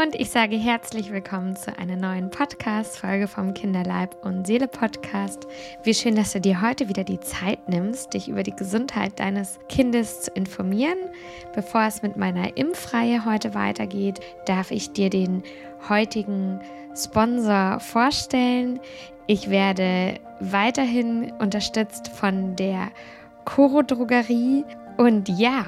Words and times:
Und 0.00 0.14
ich 0.14 0.30
sage 0.30 0.54
herzlich 0.54 1.10
willkommen 1.10 1.56
zu 1.56 1.76
einer 1.76 1.96
neuen 1.96 2.30
Podcast-Folge 2.30 3.26
vom 3.26 3.52
Kinderleib 3.52 4.24
und 4.24 4.46
Seele 4.46 4.68
Podcast. 4.68 5.48
Wie 5.82 5.92
schön, 5.92 6.14
dass 6.14 6.32
du 6.32 6.40
dir 6.40 6.62
heute 6.62 6.88
wieder 6.88 7.02
die 7.02 7.18
Zeit 7.18 7.68
nimmst, 7.68 8.14
dich 8.14 8.28
über 8.28 8.44
die 8.44 8.54
Gesundheit 8.54 9.18
deines 9.18 9.58
Kindes 9.68 10.20
zu 10.20 10.30
informieren. 10.30 10.98
Bevor 11.52 11.82
es 11.82 12.02
mit 12.02 12.16
meiner 12.16 12.56
Impfreihe 12.56 13.24
heute 13.24 13.54
weitergeht, 13.54 14.20
darf 14.46 14.70
ich 14.70 14.92
dir 14.92 15.10
den 15.10 15.42
heutigen 15.88 16.60
Sponsor 16.94 17.80
vorstellen. 17.80 18.78
Ich 19.26 19.50
werde 19.50 20.20
weiterhin 20.38 21.32
unterstützt 21.40 22.06
von 22.06 22.54
der 22.54 22.92
Coro 23.44 23.82
Drogerie 23.82 24.64
und 24.96 25.28
ja, 25.28 25.64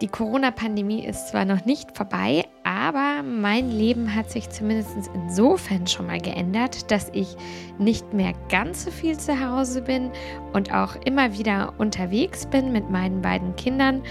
die 0.00 0.08
Corona-Pandemie 0.08 1.04
ist 1.04 1.28
zwar 1.28 1.44
noch 1.44 1.64
nicht 1.64 1.96
vorbei, 1.96 2.44
aber 2.88 3.22
mein 3.22 3.70
Leben 3.70 4.14
hat 4.14 4.30
sich 4.30 4.48
zumindest 4.48 5.10
insofern 5.12 5.86
schon 5.86 6.06
mal 6.06 6.20
geändert, 6.22 6.90
dass 6.90 7.10
ich 7.12 7.36
nicht 7.78 8.14
mehr 8.14 8.32
ganz 8.48 8.86
so 8.86 8.90
viel 8.90 9.18
zu 9.18 9.38
Hause 9.38 9.82
bin 9.82 10.10
und 10.54 10.72
auch 10.72 10.96
immer 11.04 11.36
wieder 11.36 11.74
unterwegs 11.76 12.46
bin 12.46 12.72
mit 12.72 12.88
meinen 12.88 13.20
beiden 13.20 13.54
Kindern 13.56 14.02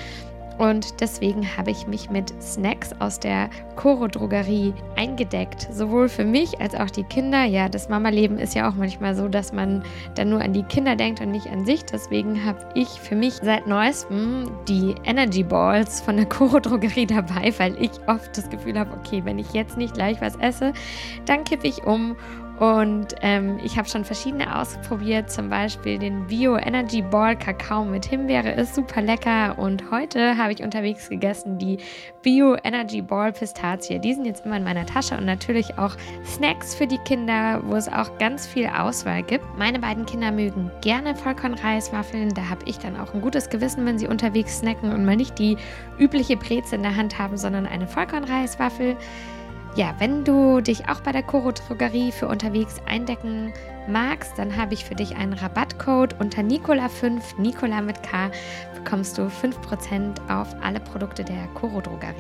und 0.58 1.02
deswegen 1.02 1.46
habe 1.58 1.72
ich 1.72 1.88
mich 1.88 2.10
mit 2.10 2.34
Snacks 2.42 2.92
aus 3.00 3.20
der 3.20 3.50
Coro 3.76 4.08
Drogerie 4.08 4.74
eingedeckt. 4.96 5.68
Sowohl 5.72 6.10
für 6.10 6.26
mich 6.26 6.60
als 6.60 6.74
auch 6.74 6.90
die 6.90 7.04
Kinder. 7.04 7.44
Ja, 7.44 7.70
das 7.70 7.90
Mama-Leben 7.90 8.40
ist 8.40 8.56
ja 8.56 8.70
auch 8.70 8.76
manchmal 8.76 9.16
so, 9.16 9.28
dass 9.28 9.54
man 9.54 9.84
dann 10.16 10.30
nur 10.30 10.42
an 10.42 10.54
die 10.54 10.64
Kinder 10.64 10.96
denkt 10.96 11.22
und 11.22 11.32
nicht 11.32 11.48
an 11.48 11.66
sich. 11.66 11.86
Deswegen 11.86 12.44
habe 12.44 12.60
ich 12.74 12.88
für 12.88 13.16
mich 13.16 13.36
seit 13.36 13.68
neuestem 13.68 14.50
die 14.68 14.96
Energy 15.04 15.44
Balls 15.44 16.02
von 16.02 16.18
der 16.18 16.26
Coro 16.26 16.60
Drogerie 16.60 17.05
dabei, 17.08 17.54
weil 17.58 17.76
ich 17.82 17.92
oft 18.08 18.36
das 18.36 18.50
Gefühl 18.50 18.80
habe, 18.80 18.92
okay, 18.98 19.22
wenn 19.24 19.38
ich 19.38 19.54
jetzt 19.54 19.78
nicht 19.78 19.94
gleich 19.94 20.20
was 20.22 20.36
esse, 20.38 20.74
dann 21.26 21.44
kippe 21.44 21.68
ich 21.68 21.84
um 21.84 22.16
und 22.60 23.13
ähm, 23.22 23.60
ich 23.63 23.77
habe 23.77 23.88
schon 23.88 24.04
verschiedene 24.04 24.60
ausprobiert, 24.60 25.30
zum 25.30 25.48
Beispiel 25.48 26.00
den 26.00 26.26
Bio 26.26 26.58
Energy 26.58 27.04
Ball 27.04 27.38
Kakao 27.38 27.86
mit 27.86 28.05
Himbeere 28.05 28.49
ist 28.49 28.74
super 28.74 28.99
lecker. 28.99 29.60
Und 29.60 29.91
heute 29.91 30.38
habe 30.38 30.54
ich 30.54 30.64
unterwegs 30.64 31.08
gegessen 31.08 31.60
die 31.60 31.77
Bio 32.24 32.55
Energy 32.64 33.04
Ball 33.04 33.32
Pistazie. 33.32 33.99
Die 33.99 34.12
sind 34.12 34.26
jetzt 34.26 34.44
immer 34.44 34.58
in 34.58 34.64
meiner 34.64 34.88
Tasche 34.88 35.16
und 35.16 35.26
natürlich 35.26 35.77
auch 35.77 35.96
Snacks 36.26 36.74
für 36.74 36.88
die 36.88 36.98
Kinder, 36.99 37.62
wo 37.64 37.76
es 37.76 37.88
auch 37.88 38.18
ganz 38.18 38.48
viel 38.48 38.66
Auswahl 38.66 39.21
gibt. 39.21 39.46
Meine 39.55 39.77
beiden 39.77 40.08
Kinder 40.08 40.32
mögen 40.32 40.71
gerne 40.82 41.14
Vollkornreiswaffeln. 41.14 42.34
Da 42.34 42.49
habe 42.49 42.62
ich 42.66 42.80
dann 42.80 42.99
auch 42.99 43.14
ein 43.14 43.21
gutes 43.21 43.52
Gewissen, 43.52 43.86
wenn 43.86 43.99
sie 43.99 44.08
unterwegs 44.08 44.58
snacken 44.58 44.94
und 44.94 45.05
mal 45.05 45.16
nicht 45.16 45.38
die 45.38 45.58
übliche 45.99 46.38
Breze 46.38 46.76
in 46.76 46.82
der 46.82 46.96
Hand 46.96 47.20
haben, 47.20 47.38
sondern 47.38 47.68
eine 47.68 47.88
Vollkornreiswaffel. 47.88 48.98
Ja, 49.76 49.93
wenn 49.99 50.23
du 50.23 50.62
dich 50.62 50.90
auch 50.90 51.01
bei 51.01 51.12
der 51.12 51.23
Coro 51.23 51.51
Drogerie 51.51 52.12
für 52.12 52.27
unterwegs 52.27 52.82
eindecken 52.87 53.54
magst, 53.88 54.38
dann 54.38 54.55
habe 54.55 54.74
ich 54.74 54.85
für 54.85 54.96
dich 54.96 55.16
einen 55.16 55.34
Rabattcode 55.34 56.20
unter 56.20 56.41
Nicola5, 56.41 57.40
Nicola 57.40 57.82
mit 57.82 58.02
K, 58.04 58.30
bekommst 58.76 59.18
du 59.18 59.24
5% 59.24 60.30
auf 60.30 60.48
alle 60.62 60.80
Produkte 60.80 61.24
der 61.24 61.48
Coro 61.54 61.82
Drogerie. 61.82 62.13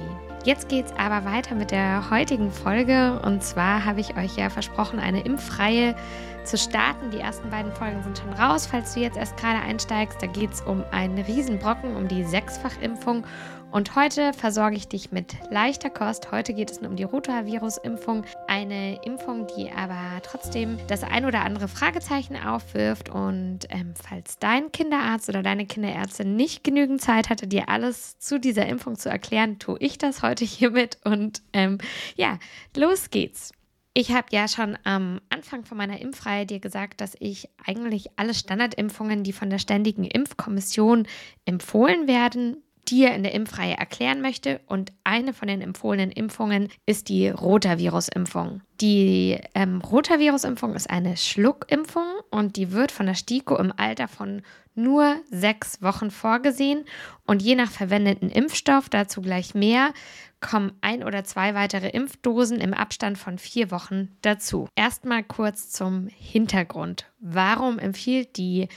Jetzt 0.43 0.69
geht 0.69 0.85
es 0.85 0.93
aber 0.97 1.25
weiter 1.29 1.55
mit 1.55 1.71
der 1.71 2.09
heutigen 2.09 2.51
Folge 2.51 3.19
und 3.25 3.43
zwar 3.43 3.83
habe 3.83 3.99
ich 3.99 4.15
euch 4.15 4.37
ja 4.37 4.49
versprochen, 4.49 4.99
eine 4.99 5.21
impffreie 5.21 5.95
zu 6.45 6.57
starten. 6.57 7.11
Die 7.11 7.19
ersten 7.19 7.49
beiden 7.49 7.73
Folgen 7.73 8.01
sind 8.03 8.17
schon 8.17 8.31
raus, 8.33 8.65
falls 8.65 8.93
du 8.93 9.01
jetzt 9.01 9.17
erst 9.17 9.35
gerade 9.35 9.59
einsteigst. 9.59 10.21
Da 10.21 10.27
geht 10.27 10.53
es 10.53 10.61
um 10.61 10.83
einen 10.91 11.17
Riesenbrocken, 11.17 11.95
um 11.95 12.07
die 12.07 12.23
Sechsfachimpfung 12.23 13.25
und 13.69 13.95
heute 13.95 14.31
versorge 14.31 14.77
ich 14.77 14.87
dich 14.87 15.11
mit 15.11 15.35
leichter 15.51 15.89
Kost. 15.89 16.31
Heute 16.31 16.53
geht 16.53 16.71
es 16.71 16.77
um 16.77 16.95
die 16.95 17.03
Rotavirus-Impfung. 17.03 18.23
Eine 18.47 19.03
Impfung, 19.03 19.45
die 19.57 19.69
aber 19.71 20.21
trotzdem 20.23 20.77
das 20.87 21.03
ein 21.03 21.25
oder 21.25 21.41
andere 21.41 21.56
Fragezeichen 21.65 22.35
aufwirft. 22.35 23.09
Und 23.09 23.61
ähm, 23.69 23.93
falls 23.95 24.37
dein 24.37 24.71
Kinderarzt 24.71 25.29
oder 25.29 25.41
deine 25.41 25.65
Kinderärztin 25.65 26.35
nicht 26.35 26.63
genügend 26.63 27.01
Zeit 27.01 27.29
hatte, 27.29 27.47
dir 27.47 27.69
alles 27.69 28.19
zu 28.19 28.39
dieser 28.39 28.67
Impfung 28.67 28.95
zu 28.95 29.09
erklären, 29.09 29.57
tue 29.57 29.79
ich 29.79 29.97
das 29.97 30.21
heute 30.21 30.45
hiermit. 30.45 30.99
Und 31.03 31.41
ähm, 31.53 31.79
ja, 32.15 32.37
los 32.75 33.09
geht's. 33.09 33.51
Ich 33.95 34.11
habe 34.11 34.27
ja 34.29 34.47
schon 34.47 34.77
am 34.83 35.21
Anfang 35.29 35.65
von 35.65 35.75
meiner 35.75 35.99
Impfreihe 35.99 36.45
dir 36.45 36.59
gesagt, 36.59 37.01
dass 37.01 37.15
ich 37.19 37.49
eigentlich 37.65 38.11
alle 38.15 38.35
Standardimpfungen, 38.35 39.23
die 39.23 39.33
von 39.33 39.49
der 39.49 39.57
Ständigen 39.57 40.03
Impfkommission 40.03 41.07
empfohlen 41.45 42.07
werden, 42.07 42.61
dir 42.89 43.13
in 43.13 43.23
der 43.23 43.33
Impfreihe 43.33 43.75
erklären 43.77 44.21
möchte. 44.21 44.61
Und 44.67 44.91
eine 45.03 45.33
von 45.33 45.47
den 45.47 45.61
empfohlenen 45.61 46.11
Impfungen 46.11 46.69
ist 46.85 47.09
die 47.09 47.29
Rotavirus-Impfung. 47.29 48.61
Die 48.81 49.39
ähm, 49.55 49.81
Rotavirus-Impfung 49.81 50.75
ist 50.75 50.89
eine 50.89 51.17
Schluckimpfung 51.17 52.07
und 52.29 52.55
die 52.55 52.71
wird 52.71 52.91
von 52.91 53.07
der 53.07 53.15
STIKO 53.15 53.57
im 53.57 53.73
Alter 53.75 54.07
von 54.07 54.41
nur 54.75 55.15
sechs 55.31 55.81
Wochen 55.81 56.11
vorgesehen. 56.11 56.85
Und 57.25 57.41
je 57.41 57.55
nach 57.55 57.71
verwendeten 57.71 58.29
Impfstoff, 58.29 58.89
dazu 58.89 59.21
gleich 59.21 59.55
mehr, 59.55 59.91
kommen 60.39 60.73
ein 60.81 61.03
oder 61.03 61.23
zwei 61.23 61.55
weitere 61.55 61.89
Impfdosen 61.89 62.59
im 62.59 62.73
Abstand 62.73 63.17
von 63.17 63.39
vier 63.39 63.71
Wochen 63.71 64.09
dazu. 64.21 64.69
Erstmal 64.75 65.23
kurz 65.23 65.71
zum 65.71 66.07
Hintergrund. 66.07 67.05
Warum 67.19 67.79
empfiehlt 67.79 68.37
die 68.37 68.67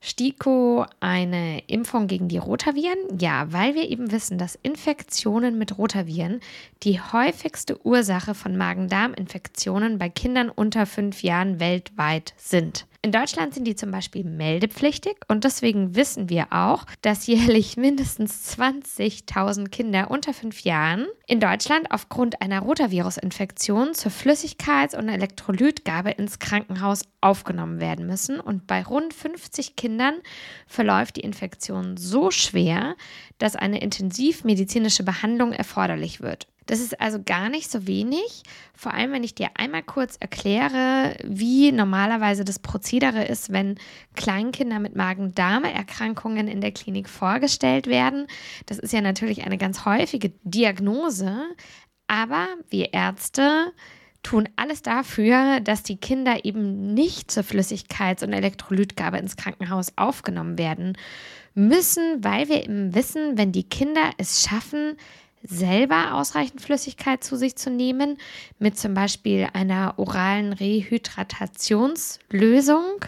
STIKO 0.00 0.86
eine 1.00 1.60
Impfung 1.66 2.06
gegen 2.06 2.28
die 2.28 2.38
Rotaviren? 2.38 2.98
Ja, 3.18 3.52
weil 3.52 3.74
wir 3.74 3.88
eben 3.88 4.10
wissen, 4.10 4.38
dass 4.38 4.58
Infektionen 4.62 5.58
mit 5.58 5.78
Rotaviren 5.78 6.40
die 6.82 7.00
häufigste 7.00 7.84
Ursache 7.86 8.34
von 8.34 8.56
Magen-Darm-Infektionen 8.56 9.98
bei 9.98 10.08
Kindern 10.08 10.50
unter 10.50 10.86
fünf 10.86 11.22
Jahren 11.22 11.60
weltweit 11.60 12.34
sind. 12.36 12.87
In 13.00 13.12
Deutschland 13.12 13.54
sind 13.54 13.64
die 13.64 13.76
zum 13.76 13.92
Beispiel 13.92 14.24
meldepflichtig 14.24 15.18
und 15.28 15.44
deswegen 15.44 15.94
wissen 15.94 16.28
wir 16.28 16.48
auch, 16.50 16.84
dass 17.00 17.28
jährlich 17.28 17.76
mindestens 17.76 18.58
20.000 18.58 19.68
Kinder 19.68 20.10
unter 20.10 20.34
fünf 20.34 20.62
Jahren 20.62 21.06
in 21.28 21.38
Deutschland 21.38 21.92
aufgrund 21.92 22.42
einer 22.42 22.58
Rotavirusinfektion 22.58 23.94
zur 23.94 24.10
Flüssigkeits- 24.10 24.98
und 24.98 25.08
Elektrolytgabe 25.08 26.10
ins 26.10 26.40
Krankenhaus 26.40 27.02
aufgenommen 27.20 27.80
werden 27.80 28.04
müssen. 28.04 28.40
Und 28.40 28.66
bei 28.66 28.82
rund 28.82 29.14
50 29.14 29.76
Kindern 29.76 30.16
verläuft 30.66 31.16
die 31.16 31.22
Infektion 31.22 31.96
so 31.96 32.32
schwer, 32.32 32.96
dass 33.38 33.54
eine 33.54 33.80
intensivmedizinische 33.80 35.04
Behandlung 35.04 35.52
erforderlich 35.52 36.20
wird. 36.20 36.48
Das 36.68 36.80
ist 36.80 37.00
also 37.00 37.18
gar 37.24 37.48
nicht 37.48 37.70
so 37.70 37.86
wenig, 37.86 38.42
vor 38.74 38.92
allem 38.92 39.12
wenn 39.12 39.24
ich 39.24 39.34
dir 39.34 39.48
einmal 39.54 39.82
kurz 39.82 40.16
erkläre, 40.20 41.16
wie 41.24 41.72
normalerweise 41.72 42.44
das 42.44 42.58
Prozedere 42.58 43.24
ist, 43.24 43.50
wenn 43.50 43.76
Kleinkinder 44.14 44.78
mit 44.78 44.94
Magen-Darm-Erkrankungen 44.94 46.46
in 46.46 46.60
der 46.60 46.72
Klinik 46.72 47.08
vorgestellt 47.08 47.86
werden. 47.86 48.26
Das 48.66 48.78
ist 48.78 48.92
ja 48.92 49.00
natürlich 49.00 49.44
eine 49.44 49.56
ganz 49.56 49.86
häufige 49.86 50.34
Diagnose, 50.44 51.38
aber 52.06 52.46
wir 52.68 52.92
Ärzte 52.92 53.72
tun 54.22 54.46
alles 54.56 54.82
dafür, 54.82 55.60
dass 55.60 55.84
die 55.84 55.96
Kinder 55.96 56.44
eben 56.44 56.92
nicht 56.92 57.30
zur 57.30 57.44
Flüssigkeits- 57.44 58.22
und 58.22 58.34
Elektrolytgabe 58.34 59.16
ins 59.16 59.36
Krankenhaus 59.36 59.94
aufgenommen 59.96 60.58
werden 60.58 60.98
müssen, 61.54 62.22
weil 62.22 62.50
wir 62.50 62.62
eben 62.62 62.94
wissen, 62.94 63.38
wenn 63.38 63.52
die 63.52 63.64
Kinder 63.64 64.10
es 64.18 64.42
schaffen, 64.42 64.98
selber 65.42 66.14
ausreichend 66.14 66.60
Flüssigkeit 66.60 67.24
zu 67.24 67.36
sich 67.36 67.56
zu 67.56 67.70
nehmen, 67.70 68.18
mit 68.58 68.78
zum 68.78 68.94
Beispiel 68.94 69.48
einer 69.52 69.94
oralen 69.98 70.52
Rehydratationslösung, 70.52 73.04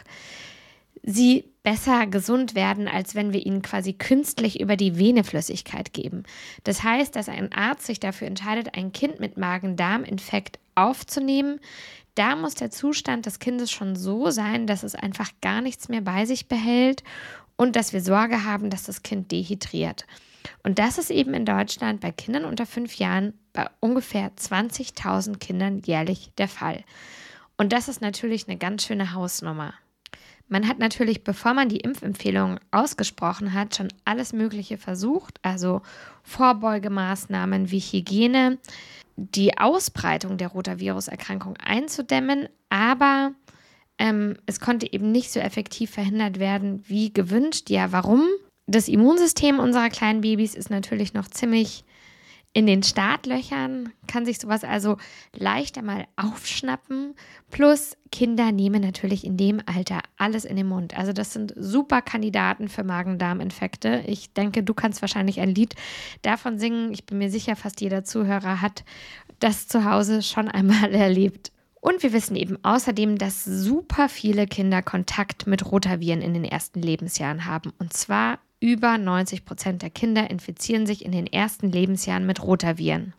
sie 1.02 1.44
besser 1.62 2.06
gesund 2.06 2.54
werden, 2.54 2.88
als 2.88 3.14
wenn 3.14 3.32
wir 3.32 3.44
ihnen 3.44 3.62
quasi 3.62 3.92
künstlich 3.92 4.60
über 4.60 4.76
die 4.76 4.98
Vene 4.98 5.24
Flüssigkeit 5.24 5.92
geben. 5.92 6.24
Das 6.64 6.82
heißt, 6.82 7.14
dass 7.14 7.28
ein 7.28 7.52
Arzt 7.52 7.86
sich 7.86 8.00
dafür 8.00 8.26
entscheidet, 8.26 8.76
ein 8.76 8.92
Kind 8.92 9.20
mit 9.20 9.36
Magen-Darm-Infekt 9.36 10.58
aufzunehmen. 10.74 11.60
Da 12.14 12.36
muss 12.36 12.54
der 12.54 12.70
Zustand 12.70 13.26
des 13.26 13.38
Kindes 13.38 13.70
schon 13.70 13.94
so 13.94 14.30
sein, 14.30 14.66
dass 14.66 14.82
es 14.82 14.94
einfach 14.94 15.30
gar 15.42 15.60
nichts 15.60 15.88
mehr 15.88 16.00
bei 16.00 16.24
sich 16.24 16.48
behält 16.48 17.02
und 17.56 17.76
dass 17.76 17.92
wir 17.92 18.00
Sorge 18.00 18.44
haben, 18.44 18.70
dass 18.70 18.84
das 18.84 19.02
Kind 19.02 19.30
dehydriert. 19.30 20.06
Und 20.62 20.78
das 20.78 20.98
ist 20.98 21.10
eben 21.10 21.34
in 21.34 21.44
Deutschland 21.44 22.00
bei 22.00 22.12
Kindern 22.12 22.44
unter 22.44 22.66
fünf 22.66 22.96
Jahren 22.96 23.34
bei 23.52 23.66
ungefähr 23.80 24.30
20.000 24.36 25.38
Kindern 25.38 25.80
jährlich 25.80 26.32
der 26.38 26.48
Fall. 26.48 26.84
Und 27.56 27.72
das 27.72 27.88
ist 27.88 28.00
natürlich 28.00 28.48
eine 28.48 28.56
ganz 28.56 28.84
schöne 28.84 29.12
Hausnummer. 29.12 29.74
Man 30.48 30.66
hat 30.66 30.80
natürlich, 30.80 31.22
bevor 31.22 31.54
man 31.54 31.68
die 31.68 31.78
Impfempfehlung 31.78 32.58
ausgesprochen 32.72 33.52
hat, 33.52 33.76
schon 33.76 33.88
alles 34.04 34.32
Mögliche 34.32 34.78
versucht, 34.78 35.38
also 35.42 35.80
Vorbeugemaßnahmen 36.24 37.70
wie 37.70 37.78
Hygiene, 37.78 38.58
die 39.16 39.58
Ausbreitung 39.58 40.38
der 40.38 40.48
Rotaviruserkrankung 40.48 41.56
einzudämmen, 41.58 42.48
aber 42.68 43.32
ähm, 43.98 44.38
es 44.46 44.58
konnte 44.58 44.92
eben 44.92 45.12
nicht 45.12 45.30
so 45.30 45.38
effektiv 45.38 45.90
verhindert 45.90 46.40
werden 46.40 46.82
wie 46.88 47.12
gewünscht. 47.12 47.70
Ja, 47.70 47.92
warum? 47.92 48.26
Das 48.70 48.86
Immunsystem 48.86 49.58
unserer 49.58 49.88
kleinen 49.88 50.20
Babys 50.20 50.54
ist 50.54 50.70
natürlich 50.70 51.12
noch 51.12 51.26
ziemlich 51.26 51.84
In 52.52 52.66
den 52.66 52.84
Startlöchern 52.84 53.92
kann 54.06 54.24
sich 54.24 54.38
sowas 54.38 54.62
also 54.62 54.96
leichter 55.32 55.82
mal 55.82 56.06
aufschnappen. 56.14 57.16
Plus 57.50 57.96
Kinder 58.12 58.52
nehmen 58.52 58.80
natürlich 58.80 59.24
in 59.24 59.36
dem 59.36 59.60
Alter 59.66 60.02
alles 60.18 60.44
in 60.44 60.54
den 60.54 60.68
Mund. 60.68 60.96
Also 60.96 61.12
das 61.12 61.32
sind 61.32 61.52
super 61.56 62.00
Kandidaten 62.00 62.68
für 62.68 62.84
Magen-Darm-Infekte. 62.84 64.04
Ich 64.06 64.34
denke, 64.34 64.62
du 64.62 64.72
kannst 64.72 65.00
wahrscheinlich 65.00 65.40
ein 65.40 65.52
Lied 65.52 65.74
davon 66.22 66.60
singen. 66.60 66.92
Ich 66.92 67.06
bin 67.06 67.18
mir 67.18 67.30
sicher, 67.30 67.56
fast 67.56 67.80
jeder 67.80 68.04
Zuhörer 68.04 68.60
hat 68.60 68.84
das 69.40 69.66
zu 69.66 69.84
Hause 69.84 70.22
schon 70.22 70.48
einmal 70.48 70.94
erlebt. 70.94 71.50
Und 71.80 72.04
wir 72.04 72.12
wissen 72.12 72.36
eben 72.36 72.56
außerdem, 72.62 73.18
dass 73.18 73.44
super 73.44 74.08
viele 74.08 74.46
Kinder 74.46 74.80
Kontakt 74.80 75.48
mit 75.48 75.72
Rotaviren 75.72 76.22
in 76.22 76.34
den 76.34 76.44
ersten 76.44 76.82
Lebensjahren 76.82 77.46
haben. 77.46 77.72
Und 77.78 77.92
zwar 77.92 78.38
über 78.60 78.98
90 78.98 79.44
Prozent 79.44 79.82
der 79.82 79.90
Kinder 79.90 80.30
infizieren 80.30 80.86
sich 80.86 81.04
in 81.04 81.12
den 81.12 81.26
ersten 81.26 81.70
Lebensjahren 81.70 82.26
mit 82.26 82.42
Rotaviren. 82.42 83.14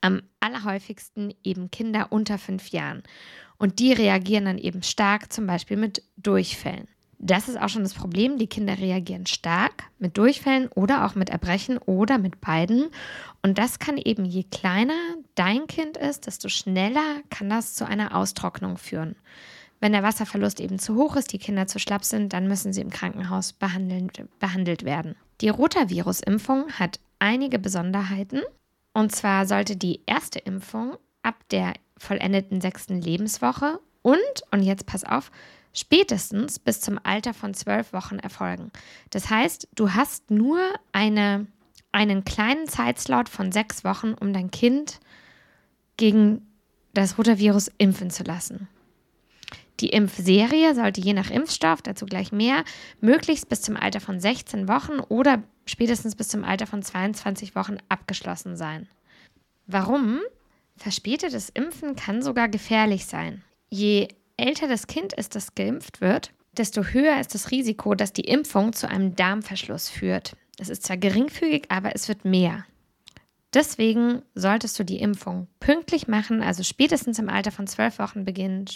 Am 0.00 0.22
allerhäufigsten 0.38 1.34
eben 1.42 1.70
Kinder 1.70 2.06
unter 2.10 2.38
fünf 2.38 2.68
Jahren. 2.68 3.02
Und 3.58 3.80
die 3.80 3.92
reagieren 3.92 4.44
dann 4.44 4.58
eben 4.58 4.84
stark, 4.84 5.32
zum 5.32 5.46
Beispiel 5.48 5.76
mit 5.76 6.04
Durchfällen. 6.16 6.86
Das 7.20 7.48
ist 7.48 7.60
auch 7.60 7.68
schon 7.68 7.82
das 7.82 7.94
Problem. 7.94 8.38
Die 8.38 8.46
Kinder 8.46 8.78
reagieren 8.78 9.26
stark 9.26 9.82
mit 9.98 10.16
Durchfällen 10.16 10.68
oder 10.68 11.04
auch 11.04 11.16
mit 11.16 11.30
Erbrechen 11.30 11.78
oder 11.78 12.16
mit 12.16 12.40
beiden. 12.40 12.86
Und 13.42 13.58
das 13.58 13.80
kann 13.80 13.98
eben, 13.98 14.24
je 14.24 14.44
kleiner 14.44 14.94
dein 15.34 15.66
Kind 15.66 15.96
ist, 15.96 16.28
desto 16.28 16.48
schneller 16.48 17.20
kann 17.28 17.50
das 17.50 17.74
zu 17.74 17.84
einer 17.84 18.14
Austrocknung 18.14 18.78
führen. 18.78 19.16
Wenn 19.80 19.92
der 19.92 20.02
Wasserverlust 20.02 20.60
eben 20.60 20.78
zu 20.78 20.96
hoch 20.96 21.16
ist, 21.16 21.32
die 21.32 21.38
Kinder 21.38 21.66
zu 21.66 21.78
schlapp 21.78 22.04
sind, 22.04 22.32
dann 22.32 22.48
müssen 22.48 22.72
sie 22.72 22.80
im 22.80 22.90
Krankenhaus 22.90 23.52
behandelt 23.52 24.84
werden. 24.84 25.14
Die 25.40 25.48
Rotavirus-Impfung 25.48 26.72
hat 26.72 26.98
einige 27.18 27.58
Besonderheiten. 27.58 28.40
Und 28.92 29.14
zwar 29.14 29.46
sollte 29.46 29.76
die 29.76 30.00
erste 30.06 30.40
Impfung 30.40 30.96
ab 31.22 31.36
der 31.50 31.74
vollendeten 31.96 32.60
sechsten 32.60 33.00
Lebenswoche 33.00 33.78
und, 34.02 34.18
und 34.50 34.62
jetzt 34.62 34.86
pass 34.86 35.04
auf, 35.04 35.30
spätestens 35.72 36.58
bis 36.58 36.80
zum 36.80 36.98
Alter 37.02 37.34
von 37.34 37.54
zwölf 37.54 37.92
Wochen 37.92 38.18
erfolgen. 38.18 38.72
Das 39.10 39.30
heißt, 39.30 39.68
du 39.74 39.92
hast 39.92 40.30
nur 40.30 40.60
eine, 40.92 41.46
einen 41.92 42.24
kleinen 42.24 42.66
Zeitslot 42.66 43.28
von 43.28 43.52
sechs 43.52 43.84
Wochen, 43.84 44.14
um 44.14 44.32
dein 44.32 44.50
Kind 44.50 44.98
gegen 45.96 46.46
das 46.94 47.18
Rotavirus 47.18 47.70
impfen 47.78 48.10
zu 48.10 48.24
lassen. 48.24 48.68
Die 49.80 49.90
Impfserie 49.90 50.74
sollte 50.74 51.00
je 51.00 51.12
nach 51.12 51.30
Impfstoff, 51.30 51.82
dazu 51.82 52.06
gleich 52.06 52.32
mehr, 52.32 52.64
möglichst 53.00 53.48
bis 53.48 53.62
zum 53.62 53.76
Alter 53.76 54.00
von 54.00 54.18
16 54.18 54.68
Wochen 54.68 54.98
oder 54.98 55.42
spätestens 55.66 56.16
bis 56.16 56.28
zum 56.28 56.44
Alter 56.44 56.66
von 56.66 56.82
22 56.82 57.54
Wochen 57.54 57.78
abgeschlossen 57.88 58.56
sein. 58.56 58.88
Warum? 59.66 60.20
Verspätetes 60.76 61.50
Impfen 61.50 61.96
kann 61.96 62.22
sogar 62.22 62.48
gefährlich 62.48 63.06
sein. 63.06 63.44
Je 63.68 64.08
älter 64.36 64.68
das 64.68 64.86
Kind 64.86 65.12
ist, 65.12 65.34
das 65.34 65.54
geimpft 65.54 66.00
wird, 66.00 66.32
desto 66.56 66.82
höher 66.82 67.20
ist 67.20 67.34
das 67.34 67.50
Risiko, 67.50 67.94
dass 67.94 68.12
die 68.12 68.22
Impfung 68.22 68.72
zu 68.72 68.88
einem 68.88 69.14
Darmverschluss 69.14 69.88
führt. 69.88 70.36
Es 70.58 70.68
ist 70.68 70.84
zwar 70.84 70.96
geringfügig, 70.96 71.66
aber 71.68 71.94
es 71.94 72.08
wird 72.08 72.24
mehr. 72.24 72.64
Deswegen 73.54 74.22
solltest 74.34 74.78
du 74.78 74.84
die 74.84 75.00
Impfung 75.00 75.46
pünktlich 75.60 76.08
machen, 76.08 76.42
also 76.42 76.62
spätestens 76.62 77.18
im 77.18 77.28
Alter 77.28 77.50
von 77.50 77.66
12 77.66 77.98
Wochen 77.98 78.24
beginnen, 78.24 78.66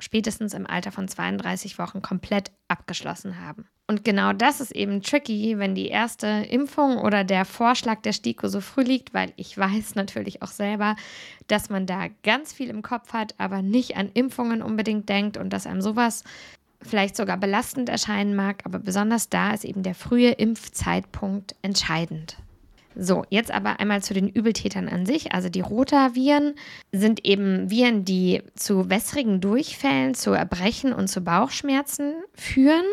spätestens 0.00 0.54
im 0.54 0.66
Alter 0.66 0.92
von 0.92 1.08
32 1.08 1.78
Wochen 1.78 2.02
komplett 2.02 2.50
abgeschlossen 2.68 3.40
haben. 3.40 3.66
Und 3.88 4.04
genau 4.04 4.32
das 4.32 4.60
ist 4.60 4.72
eben 4.72 5.00
tricky, 5.00 5.58
wenn 5.58 5.76
die 5.76 5.88
erste 5.88 6.26
Impfung 6.26 6.98
oder 6.98 7.22
der 7.22 7.44
Vorschlag 7.44 8.02
der 8.02 8.12
STIKO 8.12 8.48
so 8.48 8.60
früh 8.60 8.82
liegt, 8.82 9.14
weil 9.14 9.32
ich 9.36 9.56
weiß 9.56 9.94
natürlich 9.94 10.42
auch 10.42 10.48
selber, 10.48 10.96
dass 11.46 11.70
man 11.70 11.86
da 11.86 12.08
ganz 12.24 12.52
viel 12.52 12.68
im 12.68 12.82
Kopf 12.82 13.12
hat, 13.12 13.34
aber 13.38 13.62
nicht 13.62 13.96
an 13.96 14.10
Impfungen 14.12 14.60
unbedingt 14.60 15.08
denkt 15.08 15.36
und 15.36 15.50
dass 15.50 15.66
einem 15.66 15.82
sowas 15.82 16.24
vielleicht 16.82 17.16
sogar 17.16 17.36
belastend 17.36 17.88
erscheinen 17.88 18.34
mag, 18.34 18.62
aber 18.64 18.80
besonders 18.80 19.28
da 19.28 19.52
ist 19.52 19.64
eben 19.64 19.82
der 19.84 19.94
frühe 19.94 20.32
Impfzeitpunkt 20.32 21.54
entscheidend. 21.62 22.36
So, 22.98 23.24
jetzt 23.28 23.50
aber 23.50 23.78
einmal 23.78 24.02
zu 24.02 24.14
den 24.14 24.26
Übeltätern 24.26 24.88
an 24.88 25.04
sich. 25.04 25.32
Also 25.32 25.50
die 25.50 25.60
Rotaviren 25.60 26.54
sind 26.92 27.26
eben 27.26 27.70
Viren, 27.70 28.06
die 28.06 28.42
zu 28.54 28.88
wässrigen 28.88 29.42
Durchfällen, 29.42 30.14
zu 30.14 30.30
Erbrechen 30.30 30.94
und 30.94 31.08
zu 31.08 31.20
Bauchschmerzen 31.20 32.14
führen. 32.34 32.86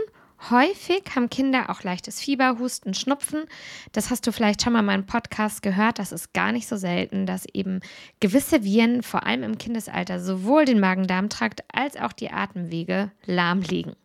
Häufig 0.49 1.03
haben 1.15 1.29
Kinder 1.29 1.69
auch 1.69 1.83
leichtes 1.83 2.19
Fieber, 2.19 2.59
Husten, 2.59 2.93
Schnupfen. 2.93 3.45
Das 3.93 4.09
hast 4.09 4.27
du 4.27 4.33
vielleicht 4.33 4.61
schon 4.61 4.73
mal 4.73 4.79
in 4.79 4.85
meinem 4.85 5.05
Podcast 5.05 5.61
gehört. 5.61 5.99
Das 5.99 6.11
ist 6.11 6.33
gar 6.33 6.51
nicht 6.51 6.67
so 6.67 6.75
selten, 6.75 7.25
dass 7.25 7.45
eben 7.53 7.79
gewisse 8.19 8.65
Viren, 8.65 9.03
vor 9.03 9.25
allem 9.25 9.43
im 9.43 9.57
Kindesalter, 9.57 10.19
sowohl 10.19 10.65
den 10.65 10.81
Magen-Darm-Trakt 10.81 11.63
als 11.73 11.95
auch 11.95 12.11
die 12.11 12.29
Atemwege 12.29 13.09
lahmlegen. 13.25 13.95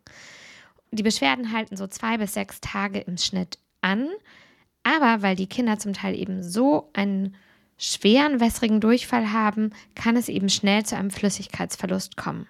Die 0.91 1.03
Beschwerden 1.03 1.51
halten 1.51 1.75
so 1.75 1.87
zwei 1.87 2.17
bis 2.17 2.35
sechs 2.35 2.61
Tage 2.61 2.99
im 2.99 3.17
Schnitt 3.17 3.59
an. 3.81 4.07
Aber 4.83 5.21
weil 5.21 5.35
die 5.35 5.47
Kinder 5.47 5.77
zum 5.77 5.93
Teil 5.93 6.15
eben 6.15 6.43
so 6.43 6.89
einen 6.93 7.35
schweren 7.77 8.39
wässrigen 8.39 8.81
Durchfall 8.81 9.31
haben, 9.31 9.71
kann 9.95 10.15
es 10.15 10.29
eben 10.29 10.49
schnell 10.49 10.85
zu 10.85 10.97
einem 10.97 11.11
Flüssigkeitsverlust 11.11 12.17
kommen. 12.17 12.47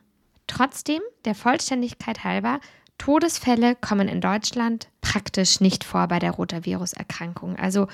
Trotzdem, 0.47 1.01
der 1.25 1.35
Vollständigkeit 1.35 2.23
halber, 2.23 2.59
Todesfälle 2.97 3.75
kommen 3.75 4.07
in 4.07 4.21
Deutschland 4.21 4.89
praktisch 5.01 5.61
nicht 5.61 5.83
vor 5.83 6.07
bei 6.07 6.19
der 6.19 6.31
Rotavirus-Erkrankung. 6.31 7.55
Also 7.55 7.87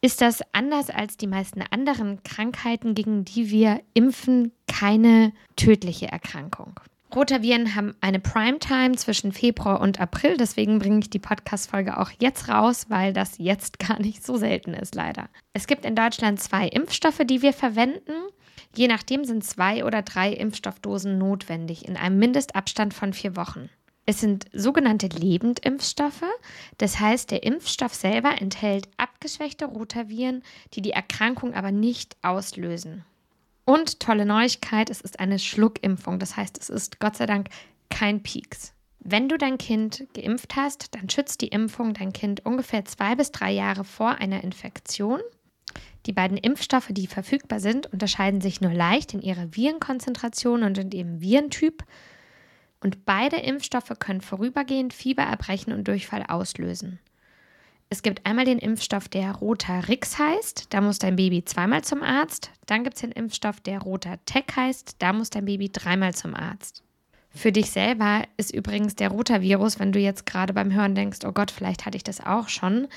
ist 0.00 0.20
das 0.20 0.42
anders 0.52 0.90
als 0.90 1.16
die 1.16 1.26
meisten 1.26 1.62
anderen 1.62 2.22
Krankheiten, 2.24 2.94
gegen 2.94 3.24
die 3.24 3.50
wir 3.50 3.80
impfen, 3.94 4.52
keine 4.66 5.32
tödliche 5.56 6.08
Erkrankung. 6.08 6.78
Rotaviren 7.14 7.76
haben 7.76 7.94
eine 8.00 8.18
Primetime 8.18 8.96
zwischen 8.96 9.32
Februar 9.32 9.80
und 9.80 10.00
April, 10.00 10.36
deswegen 10.36 10.80
bringe 10.80 10.98
ich 10.98 11.10
die 11.10 11.20
Podcast-Folge 11.20 11.98
auch 11.98 12.10
jetzt 12.18 12.48
raus, 12.48 12.86
weil 12.88 13.12
das 13.12 13.38
jetzt 13.38 13.78
gar 13.86 14.00
nicht 14.00 14.24
so 14.24 14.36
selten 14.36 14.74
ist, 14.74 14.94
leider. 14.94 15.28
Es 15.52 15.66
gibt 15.66 15.84
in 15.84 15.94
Deutschland 15.94 16.40
zwei 16.40 16.66
Impfstoffe, 16.66 17.20
die 17.24 17.40
wir 17.42 17.52
verwenden. 17.52 18.12
Je 18.74 18.88
nachdem 18.88 19.24
sind 19.24 19.44
zwei 19.44 19.84
oder 19.84 20.02
drei 20.02 20.32
Impfstoffdosen 20.32 21.16
notwendig 21.16 21.86
in 21.86 21.96
einem 21.96 22.18
Mindestabstand 22.18 22.92
von 22.92 23.12
vier 23.12 23.36
Wochen. 23.36 23.70
Es 24.06 24.20
sind 24.20 24.46
sogenannte 24.52 25.06
Lebendimpfstoffe, 25.06 26.24
das 26.78 27.00
heißt, 27.00 27.30
der 27.30 27.44
Impfstoff 27.44 27.94
selber 27.94 28.40
enthält 28.40 28.88
abgeschwächte 28.96 29.66
Rotaviren, 29.66 30.42
die 30.74 30.82
die 30.82 30.90
Erkrankung 30.90 31.54
aber 31.54 31.70
nicht 31.70 32.16
auslösen. 32.22 33.04
Und 33.64 34.00
tolle 34.00 34.26
Neuigkeit, 34.26 34.90
es 34.90 35.00
ist 35.00 35.20
eine 35.20 35.38
Schluckimpfung. 35.38 36.18
Das 36.18 36.36
heißt, 36.36 36.58
es 36.58 36.68
ist 36.68 37.00
Gott 37.00 37.16
sei 37.16 37.26
Dank 37.26 37.48
kein 37.88 38.22
Pieks. 38.22 38.72
Wenn 39.00 39.28
du 39.28 39.36
dein 39.36 39.58
Kind 39.58 40.06
geimpft 40.14 40.56
hast, 40.56 40.94
dann 40.94 41.10
schützt 41.10 41.40
die 41.42 41.48
Impfung 41.48 41.94
dein 41.94 42.12
Kind 42.12 42.44
ungefähr 42.44 42.84
zwei 42.84 43.14
bis 43.14 43.30
drei 43.30 43.52
Jahre 43.52 43.84
vor 43.84 44.16
einer 44.16 44.42
Infektion. 44.42 45.20
Die 46.06 46.12
beiden 46.12 46.36
Impfstoffe, 46.36 46.88
die 46.90 47.06
verfügbar 47.06 47.60
sind, 47.60 47.90
unterscheiden 47.92 48.40
sich 48.40 48.60
nur 48.60 48.72
leicht 48.72 49.14
in 49.14 49.22
ihrer 49.22 49.54
Virenkonzentration 49.54 50.62
und 50.62 50.78
in 50.78 50.90
ihrem 50.90 51.20
Virentyp. 51.20 51.84
Und 52.80 53.06
beide 53.06 53.36
Impfstoffe 53.36 53.92
können 53.98 54.20
vorübergehend 54.20 54.92
Fieber, 54.92 55.22
Erbrechen 55.22 55.72
und 55.72 55.88
Durchfall 55.88 56.24
auslösen. 56.26 56.98
Es 57.94 58.02
gibt 58.02 58.26
einmal 58.26 58.44
den 58.44 58.58
Impfstoff, 58.58 59.08
der 59.08 59.36
Rotarix 59.36 60.18
heißt. 60.18 60.66
Da 60.70 60.80
muss 60.80 60.98
dein 60.98 61.14
Baby 61.14 61.44
zweimal 61.44 61.84
zum 61.84 62.02
Arzt. 62.02 62.50
Dann 62.66 62.82
gibt 62.82 62.96
es 62.96 63.02
den 63.02 63.12
Impfstoff, 63.12 63.60
der 63.60 63.78
Rotatec 63.78 64.56
heißt. 64.56 64.96
Da 64.98 65.12
muss 65.12 65.30
dein 65.30 65.44
Baby 65.44 65.70
dreimal 65.70 66.12
zum 66.12 66.34
Arzt. 66.34 66.82
Für 67.30 67.52
dich 67.52 67.70
selber 67.70 68.24
ist 68.36 68.52
übrigens 68.52 68.96
der 68.96 69.10
Rotavirus, 69.10 69.78
wenn 69.78 69.92
du 69.92 70.00
jetzt 70.00 70.26
gerade 70.26 70.52
beim 70.52 70.72
Hören 70.72 70.96
denkst, 70.96 71.20
oh 71.24 71.30
Gott, 71.30 71.52
vielleicht 71.52 71.86
hatte 71.86 71.96
ich 71.96 72.02
das 72.02 72.20
auch 72.20 72.48
schon, 72.48 72.88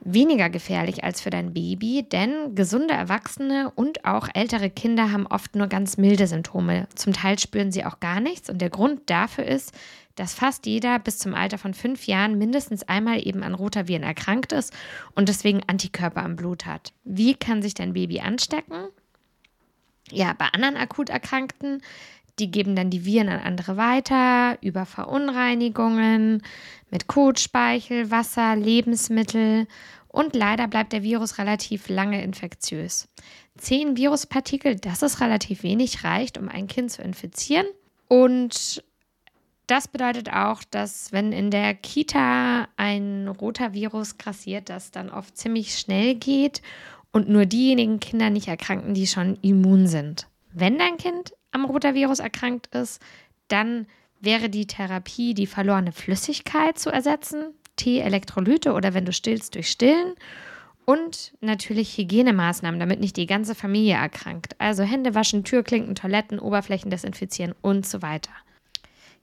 weniger 0.00 0.50
gefährlich 0.50 1.02
als 1.02 1.20
für 1.20 1.30
dein 1.30 1.52
Baby, 1.52 2.06
denn 2.08 2.54
gesunde 2.54 2.94
Erwachsene 2.94 3.72
und 3.74 4.04
auch 4.04 4.28
ältere 4.34 4.70
Kinder 4.70 5.10
haben 5.10 5.26
oft 5.26 5.56
nur 5.56 5.66
ganz 5.66 5.96
milde 5.96 6.28
Symptome. 6.28 6.86
Zum 6.94 7.12
Teil 7.12 7.38
spüren 7.40 7.72
sie 7.72 7.84
auch 7.84 7.98
gar 7.98 8.20
nichts 8.20 8.48
und 8.48 8.60
der 8.60 8.70
Grund 8.70 9.00
dafür 9.06 9.46
ist, 9.46 9.72
dass 10.16 10.34
fast 10.34 10.66
jeder 10.66 10.98
bis 10.98 11.18
zum 11.18 11.34
Alter 11.34 11.58
von 11.58 11.74
fünf 11.74 12.06
Jahren 12.06 12.36
mindestens 12.38 12.82
einmal 12.82 13.26
eben 13.26 13.42
an 13.42 13.54
Rotaviren 13.54 14.02
erkrankt 14.02 14.52
ist 14.52 14.72
und 15.14 15.28
deswegen 15.28 15.60
Antikörper 15.66 16.24
im 16.24 16.36
Blut 16.36 16.66
hat. 16.66 16.92
Wie 17.04 17.34
kann 17.34 17.62
sich 17.62 17.74
dein 17.74 17.92
Baby 17.92 18.20
anstecken? 18.20 18.88
Ja, 20.10 20.32
bei 20.32 20.46
anderen 20.46 20.76
akut 20.76 21.10
Erkrankten, 21.10 21.82
die 22.38 22.50
geben 22.50 22.76
dann 22.76 22.90
die 22.90 23.04
Viren 23.04 23.28
an 23.28 23.40
andere 23.40 23.76
weiter 23.76 24.58
über 24.60 24.86
Verunreinigungen 24.86 26.42
mit 26.90 27.06
Kot, 27.06 27.40
Speichel, 27.40 28.10
Wasser, 28.10 28.56
Lebensmittel 28.56 29.66
und 30.08 30.34
leider 30.34 30.68
bleibt 30.68 30.92
der 30.92 31.02
Virus 31.02 31.38
relativ 31.38 31.88
lange 31.88 32.22
infektiös. 32.22 33.08
Zehn 33.58 33.96
Viruspartikel, 33.96 34.76
das 34.76 35.02
ist 35.02 35.20
relativ 35.20 35.62
wenig, 35.62 36.04
reicht, 36.04 36.38
um 36.38 36.48
ein 36.48 36.66
Kind 36.68 36.90
zu 36.90 37.02
infizieren. 37.02 37.66
Und 38.08 38.82
das 39.66 39.88
bedeutet 39.88 40.32
auch, 40.32 40.62
dass 40.64 41.12
wenn 41.12 41.32
in 41.32 41.50
der 41.50 41.74
Kita 41.74 42.68
ein 42.76 43.28
roter 43.28 43.72
Virus 43.72 44.18
grassiert, 44.18 44.68
das 44.68 44.90
dann 44.90 45.10
oft 45.10 45.36
ziemlich 45.36 45.76
schnell 45.78 46.14
geht 46.14 46.62
und 47.10 47.28
nur 47.28 47.46
diejenigen 47.46 47.98
Kinder 47.98 48.30
nicht 48.30 48.48
erkranken, 48.48 48.94
die 48.94 49.06
schon 49.06 49.38
immun 49.42 49.86
sind. 49.86 50.28
Wenn 50.52 50.78
dein 50.78 50.96
Kind 50.96 51.32
am 51.50 51.64
Rotavirus 51.64 52.18
erkrankt 52.18 52.68
ist, 52.74 53.02
dann 53.48 53.86
wäre 54.20 54.48
die 54.48 54.66
Therapie, 54.66 55.34
die 55.34 55.46
verlorene 55.46 55.92
Flüssigkeit 55.92 56.78
zu 56.78 56.90
ersetzen, 56.90 57.54
Tee, 57.76 58.00
Elektrolyte 58.00 58.72
oder 58.72 58.94
wenn 58.94 59.04
du 59.04 59.12
stillst, 59.12 59.54
durch 59.54 59.68
Stillen 59.68 60.14
und 60.84 61.34
natürlich 61.40 61.98
Hygienemaßnahmen, 61.98 62.80
damit 62.80 63.00
nicht 63.00 63.16
die 63.16 63.26
ganze 63.26 63.54
Familie 63.54 63.94
erkrankt. 63.94 64.54
Also 64.58 64.82
Hände 64.84 65.14
waschen, 65.14 65.44
Türklinken, 65.44 65.94
Toiletten, 65.94 66.38
Oberflächen 66.38 66.90
desinfizieren 66.90 67.54
und 67.60 67.86
so 67.86 68.00
weiter. 68.02 68.30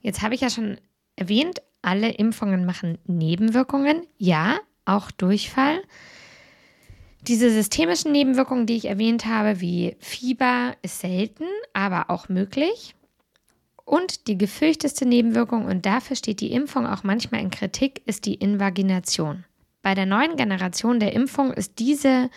Jetzt 0.04 0.20
habe 0.20 0.34
ich 0.34 0.42
ja 0.42 0.50
schon 0.50 0.76
erwähnt, 1.16 1.62
alle 1.80 2.10
Impfungen 2.10 2.66
machen 2.66 2.98
Nebenwirkungen. 3.06 4.06
Ja, 4.18 4.58
auch 4.84 5.10
Durchfall. 5.10 5.80
Diese 7.22 7.48
systemischen 7.50 8.12
Nebenwirkungen, 8.12 8.66
die 8.66 8.76
ich 8.76 8.84
erwähnt 8.84 9.24
habe, 9.24 9.62
wie 9.62 9.96
Fieber, 10.00 10.76
ist 10.82 11.00
selten, 11.00 11.44
aber 11.72 12.10
auch 12.10 12.28
möglich. 12.28 12.94
Und 13.86 14.28
die 14.28 14.36
gefürchteste 14.36 15.06
Nebenwirkung, 15.06 15.64
und 15.64 15.86
dafür 15.86 16.16
steht 16.16 16.42
die 16.42 16.52
Impfung 16.52 16.86
auch 16.86 17.02
manchmal 17.02 17.40
in 17.40 17.50
Kritik, 17.50 18.02
ist 18.04 18.26
die 18.26 18.34
Invagination. 18.34 19.46
Bei 19.80 19.94
der 19.94 20.04
neuen 20.04 20.36
Generation 20.36 21.00
der 21.00 21.14
Impfung 21.14 21.50
ist 21.50 21.78
diese 21.78 22.28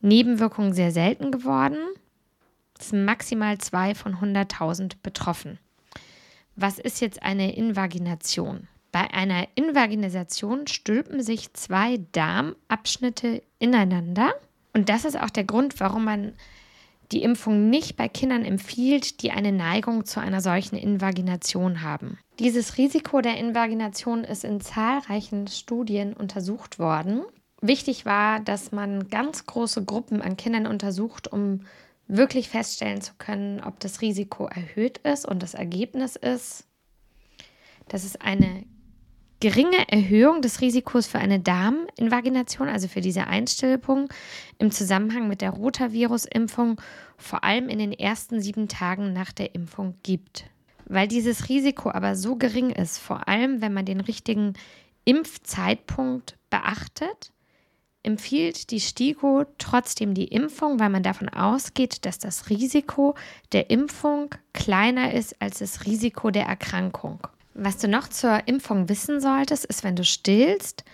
Nebenwirkung 0.00 0.72
sehr 0.72 0.90
selten 0.90 1.30
geworden. 1.30 1.78
Es 2.76 2.88
sind 2.88 3.04
maximal 3.04 3.58
zwei 3.58 3.94
von 3.94 4.16
100.000 4.16 4.94
betroffen. 5.04 5.60
Was 6.56 6.78
ist 6.78 7.00
jetzt 7.00 7.22
eine 7.22 7.54
Invagination? 7.54 8.66
Bei 8.90 9.12
einer 9.12 9.46
Invagination 9.56 10.66
stülpen 10.66 11.22
sich 11.22 11.52
zwei 11.52 11.98
Darmabschnitte 12.12 13.42
ineinander. 13.58 14.32
Und 14.72 14.88
das 14.88 15.04
ist 15.04 15.20
auch 15.20 15.28
der 15.28 15.44
Grund, 15.44 15.78
warum 15.80 16.04
man 16.04 16.32
die 17.12 17.22
Impfung 17.22 17.68
nicht 17.68 17.96
bei 17.96 18.08
Kindern 18.08 18.44
empfiehlt, 18.44 19.22
die 19.22 19.30
eine 19.30 19.52
Neigung 19.52 20.06
zu 20.06 20.18
einer 20.18 20.40
solchen 20.40 20.76
Invagination 20.76 21.82
haben. 21.82 22.18
Dieses 22.38 22.78
Risiko 22.78 23.20
der 23.20 23.36
Invagination 23.36 24.24
ist 24.24 24.44
in 24.44 24.60
zahlreichen 24.60 25.46
Studien 25.46 26.14
untersucht 26.14 26.78
worden. 26.78 27.22
Wichtig 27.60 28.06
war, 28.06 28.40
dass 28.40 28.72
man 28.72 29.08
ganz 29.08 29.46
große 29.46 29.84
Gruppen 29.84 30.20
an 30.20 30.36
Kindern 30.36 30.66
untersucht, 30.66 31.30
um 31.30 31.60
wirklich 32.08 32.48
feststellen 32.48 33.00
zu 33.00 33.14
können, 33.18 33.60
ob 33.60 33.80
das 33.80 34.00
Risiko 34.00 34.46
erhöht 34.46 34.98
ist. 34.98 35.26
Und 35.26 35.42
das 35.42 35.54
Ergebnis 35.54 36.16
ist, 36.16 36.64
dass 37.88 38.04
es 38.04 38.16
eine 38.16 38.64
geringe 39.40 39.88
Erhöhung 39.88 40.40
des 40.40 40.60
Risikos 40.60 41.06
für 41.06 41.18
eine 41.18 41.40
Darminvagination, 41.40 42.68
also 42.68 42.88
für 42.88 43.00
diese 43.00 43.26
Einstillung 43.26 44.08
im 44.58 44.70
Zusammenhang 44.70 45.28
mit 45.28 45.40
der 45.40 45.50
Rotavirus-Impfung, 45.50 46.80
vor 47.18 47.44
allem 47.44 47.68
in 47.68 47.78
den 47.78 47.92
ersten 47.92 48.40
sieben 48.40 48.68
Tagen 48.68 49.12
nach 49.12 49.32
der 49.32 49.54
Impfung 49.54 49.94
gibt. 50.02 50.46
Weil 50.86 51.08
dieses 51.08 51.48
Risiko 51.48 51.90
aber 51.90 52.14
so 52.14 52.36
gering 52.36 52.70
ist, 52.70 52.98
vor 52.98 53.28
allem 53.28 53.60
wenn 53.60 53.74
man 53.74 53.84
den 53.84 54.00
richtigen 54.00 54.54
Impfzeitpunkt 55.04 56.36
beachtet, 56.48 57.32
empfiehlt 58.06 58.70
die 58.70 58.80
STIKO 58.80 59.44
trotzdem 59.58 60.14
die 60.14 60.28
Impfung, 60.28 60.78
weil 60.78 60.90
man 60.90 61.02
davon 61.02 61.28
ausgeht, 61.28 62.04
dass 62.06 62.18
das 62.18 62.48
Risiko 62.48 63.14
der 63.52 63.70
Impfung 63.70 64.34
kleiner 64.52 65.12
ist 65.12 65.40
als 65.42 65.58
das 65.58 65.84
Risiko 65.84 66.30
der 66.30 66.46
Erkrankung. 66.46 67.20
Was 67.54 67.78
du 67.78 67.88
noch 67.88 68.08
zur 68.08 68.46
Impfung 68.46 68.88
wissen 68.88 69.20
solltest, 69.20 69.64
ist, 69.64 69.82
wenn 69.82 69.96
du 69.96 70.04
stillst, 70.04 70.84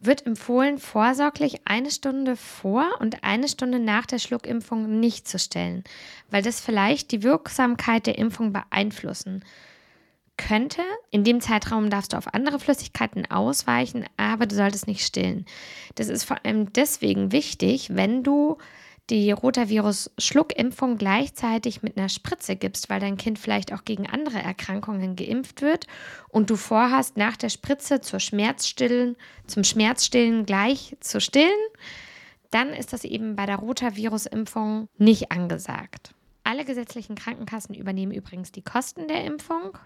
wird 0.00 0.26
empfohlen, 0.26 0.78
vorsorglich 0.78 1.60
eine 1.64 1.90
Stunde 1.90 2.36
vor 2.36 2.84
und 3.00 3.24
eine 3.24 3.48
Stunde 3.48 3.78
nach 3.78 4.06
der 4.06 4.18
Schluckimpfung 4.18 5.00
nicht 5.00 5.28
zu 5.28 5.38
stillen, 5.38 5.84
weil 6.30 6.42
das 6.42 6.60
vielleicht 6.60 7.12
die 7.12 7.22
Wirksamkeit 7.22 8.06
der 8.06 8.18
Impfung 8.18 8.52
beeinflussen 8.52 9.44
könnte. 10.36 10.82
In 11.10 11.24
dem 11.24 11.40
Zeitraum 11.40 11.90
darfst 11.90 12.12
du 12.12 12.16
auf 12.16 12.32
andere 12.34 12.58
Flüssigkeiten 12.58 13.30
ausweichen, 13.30 14.04
aber 14.16 14.46
du 14.46 14.54
solltest 14.54 14.86
nicht 14.86 15.04
stillen. 15.04 15.46
Das 15.94 16.08
ist 16.08 16.24
vor 16.24 16.38
allem 16.44 16.72
deswegen 16.72 17.32
wichtig, 17.32 17.94
wenn 17.94 18.22
du 18.22 18.58
die 19.10 19.32
Rotavirus-Schluckimpfung 19.32 20.96
gleichzeitig 20.96 21.82
mit 21.82 21.96
einer 21.98 22.08
Spritze 22.08 22.56
gibst, 22.56 22.88
weil 22.88 23.00
dein 23.00 23.16
Kind 23.16 23.38
vielleicht 23.38 23.72
auch 23.72 23.84
gegen 23.84 24.06
andere 24.06 24.38
Erkrankungen 24.38 25.16
geimpft 25.16 25.60
wird 25.60 25.86
und 26.28 26.50
du 26.50 26.56
vorhast, 26.56 27.16
nach 27.16 27.36
der 27.36 27.48
Spritze 27.48 28.00
zur 28.00 28.20
Schmerzstillen, 28.20 29.16
zum 29.46 29.64
Schmerzstillen 29.64 30.46
gleich 30.46 30.96
zu 31.00 31.20
stillen, 31.20 31.50
dann 32.50 32.70
ist 32.70 32.92
das 32.92 33.04
eben 33.04 33.34
bei 33.34 33.46
der 33.46 33.56
Rotavirus-Impfung 33.56 34.88
nicht 34.98 35.32
angesagt. 35.32 36.14
Alle 36.44 36.64
gesetzlichen 36.64 37.14
Krankenkassen 37.14 37.74
übernehmen 37.74 38.12
übrigens 38.12 38.52
die 38.52 38.62
Kosten 38.62 39.08
der 39.08 39.24
Impfung. 39.24 39.76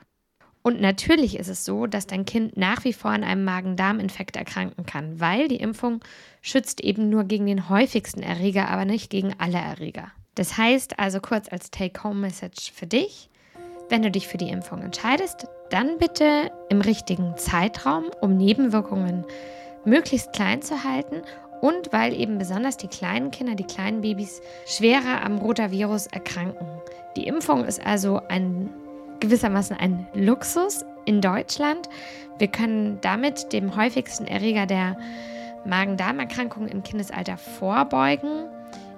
Und 0.67 0.81
natürlich 0.81 1.39
ist 1.39 1.47
es 1.47 1.65
so, 1.65 1.87
dass 1.87 2.09
dein 2.09 2.25
Kind 2.25 2.57
nach 2.57 2.83
wie 2.83 2.93
vor 2.93 3.13
an 3.13 3.23
einem 3.23 3.45
Magen-Darm-Infekt 3.45 4.35
erkranken 4.35 4.85
kann, 4.85 5.21
weil 5.21 5.47
die 5.47 5.61
Impfung 5.61 6.01
schützt 6.43 6.81
eben 6.81 7.09
nur 7.09 7.23
gegen 7.23 7.47
den 7.47 7.69
häufigsten 7.69 8.21
Erreger, 8.21 8.69
aber 8.69 8.85
nicht 8.85 9.09
gegen 9.09 9.33
alle 9.39 9.59
Erreger. 9.59 10.11
Das 10.35 10.59
heißt 10.59 10.99
also 10.99 11.21
kurz 11.21 11.53
als 11.53 11.71
Take-Home-Message 11.71 12.73
für 12.73 12.89
dich, 12.89 13.31
wenn 13.91 14.03
du 14.03 14.11
dich 14.11 14.27
für 14.27 14.39
die 14.39 14.49
Impfung 14.49 14.83
entscheidest, 14.83 15.47
dann 15.71 15.99
bitte 15.99 16.51
im 16.69 16.81
richtigen 16.81 17.37
Zeitraum, 17.37 18.07
um 18.21 18.37
Nebenwirkungen 18.37 19.25
möglichst 19.85 20.33
klein 20.33 20.63
zu 20.63 20.83
halten 20.83 21.23
und 21.61 21.93
weil 21.93 22.13
eben 22.13 22.39
besonders 22.39 22.77
die 22.77 22.89
kleinen 22.89 23.31
Kinder, 23.31 23.55
die 23.55 23.63
kleinen 23.63 24.01
Babys 24.01 24.43
schwerer 24.67 25.23
am 25.25 25.39
Rotavirus 25.39 26.09
erkranken. 26.09 26.67
Die 27.17 27.29
Impfung 27.29 27.65
ist 27.65 27.87
also 27.87 28.21
ein 28.29 28.69
gewissermaßen 29.21 29.77
ein 29.77 30.07
Luxus 30.15 30.85
in 31.05 31.21
Deutschland. 31.21 31.89
Wir 32.39 32.49
können 32.49 32.99
damit 33.01 33.53
dem 33.53 33.77
häufigsten 33.77 34.27
Erreger 34.27 34.67
der 34.67 34.97
Magen-Darm-Erkrankungen 35.65 36.69
im 36.69 36.83
Kindesalter 36.83 37.37
vorbeugen. 37.37 38.47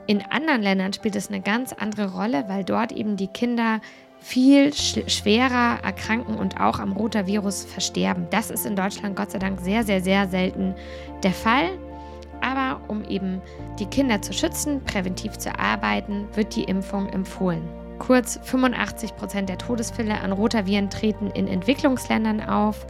In 0.06 0.22
anderen 0.30 0.62
Ländern 0.62 0.92
spielt 0.92 1.16
es 1.16 1.28
eine 1.28 1.40
ganz 1.40 1.72
andere 1.72 2.12
Rolle, 2.12 2.44
weil 2.48 2.64
dort 2.64 2.92
eben 2.92 3.16
die 3.16 3.28
Kinder 3.28 3.80
viel 4.20 4.75
schwerer 4.75 5.78
erkranken 5.84 6.37
und 6.37 6.60
auch 6.60 6.80
am 6.80 6.92
Rotavirus 6.92 7.64
versterben. 7.64 8.26
Das 8.30 8.50
ist 8.50 8.66
in 8.66 8.75
Deutschland 8.75 9.16
Gott 9.16 9.30
sei 9.30 9.38
Dank 9.38 9.60
sehr, 9.60 9.84
sehr, 9.84 10.00
sehr 10.00 10.28
selten 10.28 10.75
der 11.22 11.32
Fall. 11.32 11.70
Aber 12.40 12.80
um 12.88 13.04
eben 13.04 13.40
die 13.78 13.87
Kinder 13.87 14.22
zu 14.22 14.32
schützen, 14.32 14.82
präventiv 14.84 15.38
zu 15.38 15.56
arbeiten, 15.58 16.26
wird 16.34 16.54
die 16.56 16.64
Impfung 16.64 17.08
empfohlen. 17.08 17.62
Kurz 17.99 18.38
85 18.43 19.17
Prozent 19.17 19.49
der 19.49 19.59
Todesfälle 19.59 20.21
an 20.21 20.33
Rotaviren 20.33 20.90
treten 20.90 21.31
in 21.31 21.49
Entwicklungsländern 21.49 22.40
auf. 22.40 22.87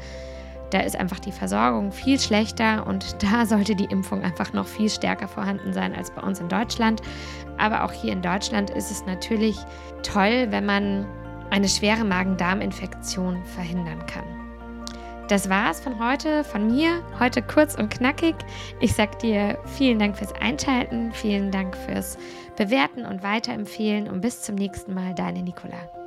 Da 0.71 0.81
ist 0.81 0.97
einfach 0.97 1.19
die 1.19 1.33
Versorgung 1.33 1.93
viel 1.93 2.21
schlechter 2.21 2.87
und 2.87 3.17
da 3.23 3.47
sollte 3.47 3.75
die 3.75 3.87
Impfung 3.87 4.23
einfach 4.23 4.53
noch 4.53 4.67
viel 4.67 4.91
stärker 4.91 5.29
vorhanden 5.29 5.73
sein 5.73 5.95
als 5.95 6.11
bei 6.11 6.23
uns 6.23 6.41
in 6.41 6.49
Deutschland. 6.49 7.00
Aber 7.57 7.85
auch 7.85 7.93
hier 7.93 8.12
in 8.12 8.23
Deutschland 8.23 8.71
ist 8.71 8.91
es 8.91 9.05
natürlich 9.07 9.57
toll, 10.03 10.47
wenn 10.50 10.67
man 10.67 11.07
eine 11.50 11.69
schwere 11.69 12.05
Magen-Darm-Infektion 12.05 13.43
verhindern 13.45 14.05
kann. 14.07 14.38
Das 15.28 15.50
war's 15.50 15.78
von 15.78 15.99
heute, 15.99 16.42
von 16.42 16.68
mir. 16.68 17.02
Heute 17.20 17.42
kurz 17.42 17.75
und 17.75 17.90
knackig. 17.90 18.35
Ich 18.80 18.94
sag 18.94 19.18
dir 19.18 19.58
vielen 19.66 19.99
Dank 19.99 20.16
fürs 20.16 20.32
Einschalten, 20.32 21.12
vielen 21.12 21.50
Dank 21.50 21.76
fürs 21.76 22.16
Bewerten 22.56 23.04
und 23.04 23.23
Weiterempfehlen 23.23 24.08
und 24.08 24.23
bis 24.23 24.40
zum 24.40 24.54
nächsten 24.54 24.94
Mal, 24.94 25.14
deine 25.14 25.42
Nicola. 25.42 25.98